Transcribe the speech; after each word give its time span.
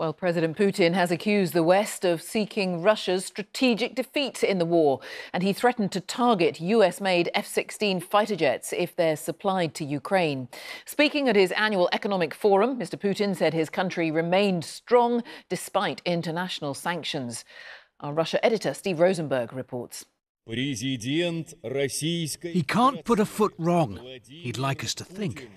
Well, 0.00 0.12
President 0.12 0.56
Putin 0.56 0.94
has 0.94 1.10
accused 1.10 1.54
the 1.54 1.64
West 1.64 2.04
of 2.04 2.22
seeking 2.22 2.82
Russia's 2.82 3.24
strategic 3.24 3.96
defeat 3.96 4.44
in 4.44 4.58
the 4.58 4.64
war, 4.64 5.00
and 5.32 5.42
he 5.42 5.52
threatened 5.52 5.90
to 5.90 6.00
target 6.00 6.60
US 6.60 7.00
made 7.00 7.32
F 7.34 7.48
16 7.48 7.98
fighter 8.02 8.36
jets 8.36 8.72
if 8.72 8.94
they're 8.94 9.16
supplied 9.16 9.74
to 9.74 9.84
Ukraine. 9.84 10.46
Speaking 10.84 11.28
at 11.28 11.34
his 11.34 11.50
annual 11.50 11.88
economic 11.92 12.32
forum, 12.32 12.78
Mr. 12.78 12.96
Putin 12.96 13.34
said 13.34 13.52
his 13.52 13.70
country 13.70 14.12
remained 14.12 14.64
strong 14.64 15.24
despite 15.48 16.00
international 16.04 16.74
sanctions. 16.74 17.44
Our 17.98 18.12
Russia 18.12 18.38
editor, 18.46 18.74
Steve 18.74 19.00
Rosenberg, 19.00 19.52
reports. 19.52 20.04
He 20.46 20.96
can't 22.62 23.04
put 23.04 23.18
a 23.18 23.26
foot 23.26 23.54
wrong, 23.58 23.98
he'd 24.28 24.58
like 24.58 24.84
us 24.84 24.94
to 24.94 25.02
think. 25.02 25.48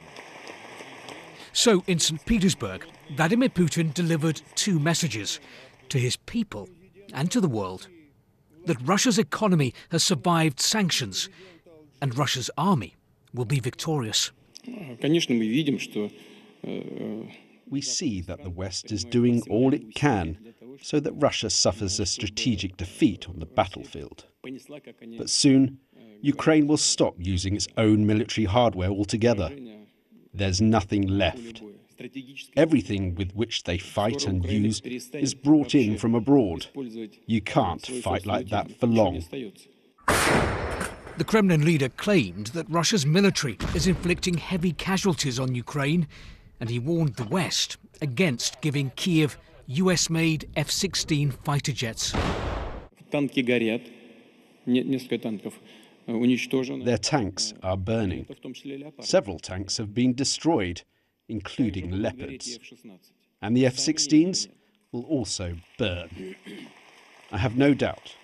So, 1.53 1.83
in 1.87 1.99
St. 1.99 2.25
Petersburg, 2.25 2.85
Vladimir 3.15 3.49
Putin 3.49 3.93
delivered 3.93 4.41
two 4.55 4.79
messages 4.79 5.39
to 5.89 5.97
his 5.97 6.15
people 6.15 6.69
and 7.13 7.29
to 7.31 7.41
the 7.41 7.49
world 7.49 7.87
that 8.65 8.77
Russia's 8.87 9.19
economy 9.19 9.73
has 9.89 10.03
survived 10.03 10.59
sanctions 10.59 11.29
and 12.01 12.17
Russia's 12.17 12.49
army 12.57 12.95
will 13.33 13.45
be 13.45 13.59
victorious. 13.59 14.31
We 17.69 17.81
see 17.81 18.21
that 18.21 18.43
the 18.43 18.49
West 18.49 18.91
is 18.91 19.03
doing 19.03 19.43
all 19.49 19.73
it 19.73 19.95
can 19.95 20.37
so 20.81 20.99
that 20.99 21.13
Russia 21.13 21.49
suffers 21.49 21.99
a 21.99 22.05
strategic 22.05 22.77
defeat 22.77 23.27
on 23.29 23.39
the 23.39 23.45
battlefield. 23.45 24.25
But 25.17 25.29
soon, 25.29 25.79
Ukraine 26.21 26.67
will 26.67 26.77
stop 26.77 27.15
using 27.17 27.55
its 27.55 27.67
own 27.77 28.05
military 28.05 28.45
hardware 28.45 28.89
altogether. 28.89 29.51
There's 30.33 30.61
nothing 30.61 31.07
left. 31.07 31.61
Everything 32.55 33.15
with 33.15 33.31
which 33.33 33.63
they 33.63 33.77
fight 33.77 34.25
and 34.25 34.43
use 34.45 34.81
is 34.81 35.33
brought 35.33 35.75
in 35.75 35.97
from 35.97 36.15
abroad. 36.15 36.67
You 37.27 37.41
can't 37.41 37.85
fight 37.85 38.25
like 38.25 38.49
that 38.49 38.79
for 38.79 38.87
long. 38.87 39.23
The 41.17 41.25
Kremlin 41.25 41.63
leader 41.63 41.89
claimed 41.89 42.47
that 42.47 42.69
Russia's 42.69 43.05
military 43.05 43.57
is 43.75 43.85
inflicting 43.85 44.35
heavy 44.35 44.71
casualties 44.71 45.39
on 45.39 45.53
Ukraine, 45.53 46.07
and 46.59 46.69
he 46.69 46.79
warned 46.79 47.15
the 47.15 47.25
West 47.25 47.77
against 48.01 48.61
giving 48.61 48.91
Kiev 48.95 49.37
US 49.67 50.09
made 50.09 50.49
F 50.55 50.71
16 50.71 51.31
fighter 51.31 51.71
jets. 51.71 52.13
Their 56.07 56.97
tanks 56.97 57.53
are 57.63 57.77
burning. 57.77 58.25
Several 59.01 59.39
tanks 59.39 59.77
have 59.77 59.93
been 59.93 60.13
destroyed, 60.13 60.81
including 61.27 61.91
Leopards. 61.91 62.59
And 63.41 63.55
the 63.55 63.65
F 63.65 63.75
16s 63.75 64.47
will 64.91 65.05
also 65.05 65.57
burn. 65.77 66.35
I 67.31 67.37
have 67.37 67.55
no 67.55 67.73
doubt. 67.73 68.15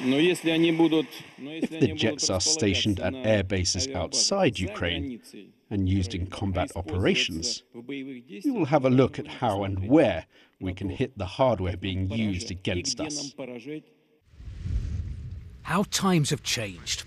If 0.00 1.70
the 1.80 1.92
jets 1.96 2.30
are 2.30 2.40
stationed 2.40 3.00
at 3.00 3.14
air 3.14 3.42
bases 3.42 3.88
outside 3.88 4.58
Ukraine 4.58 5.20
and 5.70 5.88
used 5.88 6.14
in 6.14 6.28
combat 6.28 6.70
operations, 6.76 7.64
we 7.74 8.42
will 8.46 8.66
have 8.66 8.84
a 8.84 8.90
look 8.90 9.18
at 9.18 9.26
how 9.26 9.64
and 9.64 9.88
where 9.88 10.26
we 10.60 10.72
can 10.72 10.88
hit 10.88 11.18
the 11.18 11.26
hardware 11.26 11.76
being 11.76 12.10
used 12.10 12.50
against 12.52 13.00
us. 13.00 13.34
How 15.68 15.82
times 15.90 16.30
have 16.30 16.42
changed. 16.42 17.04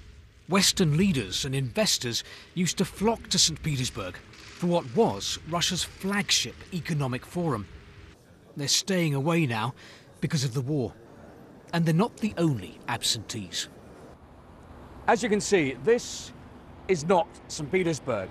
Western 0.47 0.95
leaders 0.95 1.45
and 1.45 1.55
investors 1.55 2.23
used 2.53 2.77
to 2.77 2.85
flock 2.85 3.27
to 3.29 3.39
St. 3.39 3.59
Petersburg 3.63 4.15
for 4.33 4.67
what 4.67 4.95
was 4.95 5.39
Russia's 5.49 5.83
flagship 5.83 6.53
economic 6.71 7.25
forum. 7.25 7.65
They're 8.55 8.67
staying 8.67 9.15
away 9.15 9.47
now 9.47 9.73
because 10.19 10.43
of 10.43 10.53
the 10.53 10.61
war. 10.61 10.93
And 11.73 11.87
they're 11.87 11.95
not 11.95 12.17
the 12.17 12.35
only 12.37 12.77
absentees. 12.87 13.67
As 15.07 15.23
you 15.23 15.29
can 15.29 15.41
see, 15.41 15.75
this 15.83 16.31
is 16.87 17.03
not 17.03 17.27
St. 17.47 17.71
Petersburg. 17.71 18.29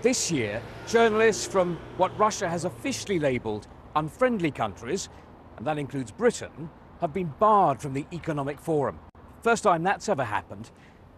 This 0.00 0.30
year, 0.30 0.62
journalists 0.86 1.44
from 1.44 1.76
what 1.96 2.16
Russia 2.16 2.48
has 2.48 2.64
officially 2.64 3.18
labelled 3.18 3.66
unfriendly 3.96 4.52
countries, 4.52 5.08
and 5.56 5.66
that 5.66 5.76
includes 5.76 6.12
Britain, 6.12 6.70
have 7.00 7.12
been 7.12 7.34
barred 7.40 7.82
from 7.82 7.94
the 7.94 8.06
Economic 8.12 8.60
Forum. 8.60 9.00
First 9.42 9.64
time 9.64 9.82
that's 9.82 10.08
ever 10.08 10.24
happened. 10.24 10.70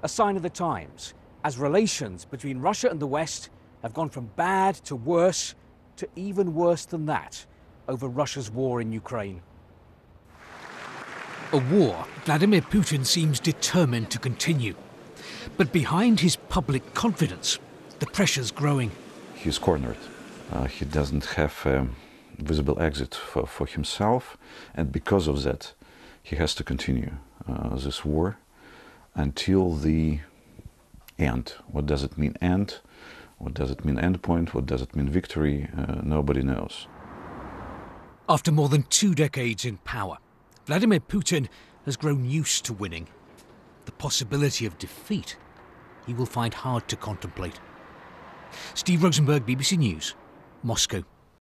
A 0.02 0.08
sign 0.08 0.36
of 0.36 0.42
the 0.42 0.50
times, 0.50 1.12
as 1.44 1.58
relations 1.58 2.24
between 2.24 2.58
Russia 2.58 2.88
and 2.88 2.98
the 2.98 3.06
West 3.06 3.50
have 3.82 3.92
gone 3.92 4.08
from 4.08 4.30
bad 4.34 4.76
to 4.86 4.96
worse 4.96 5.54
to 5.96 6.08
even 6.16 6.54
worse 6.54 6.86
than 6.86 7.04
that 7.06 7.44
over 7.86 8.08
Russia's 8.08 8.50
war 8.50 8.80
in 8.80 8.92
Ukraine. 8.92 9.42
A 11.52 11.58
war 11.58 12.06
Vladimir 12.24 12.62
Putin 12.62 13.04
seems 13.04 13.38
determined 13.40 14.10
to 14.10 14.18
continue. 14.18 14.74
But 15.58 15.70
behind 15.70 16.20
his 16.20 16.36
public 16.36 16.94
confidence, 16.94 17.58
the 17.98 18.06
pressure's 18.06 18.50
growing. 18.50 18.90
He's 19.34 19.58
cornered. 19.58 19.98
Uh, 20.50 20.64
he 20.64 20.86
doesn't 20.86 21.26
have 21.36 21.54
a 21.66 21.86
visible 22.38 22.80
exit 22.80 23.14
for, 23.14 23.46
for 23.46 23.66
himself, 23.66 24.38
and 24.74 24.90
because 24.90 25.28
of 25.28 25.42
that, 25.42 25.74
he 26.24 26.36
has 26.36 26.54
to 26.56 26.64
continue 26.64 27.12
uh, 27.46 27.76
this 27.76 28.04
war 28.04 28.38
until 29.14 29.74
the 29.74 30.20
end. 31.18 31.54
What 31.68 31.86
does 31.86 32.02
it 32.02 32.18
mean 32.18 32.34
end? 32.40 32.80
What 33.38 33.54
does 33.54 33.70
it 33.70 33.84
mean 33.84 33.96
endpoint? 33.96 34.54
What 34.54 34.66
does 34.66 34.80
it 34.80 34.96
mean 34.96 35.08
victory? 35.08 35.68
Uh, 35.76 36.00
nobody 36.02 36.42
knows. 36.42 36.88
After 38.26 38.50
more 38.50 38.70
than 38.70 38.84
two 38.84 39.14
decades 39.14 39.66
in 39.66 39.76
power, 39.78 40.16
Vladimir 40.64 41.00
Putin 41.00 41.48
has 41.84 41.98
grown 41.98 42.24
used 42.24 42.64
to 42.64 42.72
winning. 42.72 43.06
The 43.84 43.92
possibility 43.92 44.64
of 44.64 44.78
defeat 44.78 45.36
he 46.06 46.14
will 46.14 46.26
find 46.26 46.54
hard 46.54 46.88
to 46.88 46.96
contemplate. 46.96 47.60
Steve 48.74 49.02
Rosenberg, 49.02 49.46
BBC 49.46 49.76
News, 49.76 50.14
Moscow. 50.62 51.02